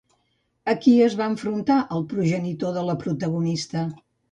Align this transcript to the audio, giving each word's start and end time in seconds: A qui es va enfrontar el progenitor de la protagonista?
A 0.71 0.73
qui 0.85 0.93
es 1.07 1.17
va 1.19 1.27
enfrontar 1.33 1.77
el 1.97 2.07
progenitor 2.15 2.75
de 2.81 2.87
la 2.91 2.99
protagonista? 3.07 3.89